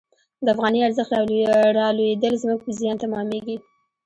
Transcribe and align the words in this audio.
د 0.43 0.47
افغانۍ 0.55 0.79
ارزښت 0.87 1.11
رالوېدل 1.77 2.33
زموږ 2.43 2.59
په 2.63 2.71
زیان 2.79 2.97
تمامیږي. 3.03 3.57